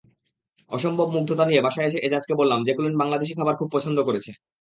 [0.71, 4.31] অসম্ভব মুগ্ধতা নিয়ে বাসায় এসে এজাজকে বললাম, জ্যাকুলিন বাংলাদেশি খাবার খুব পছন্দ করেছে।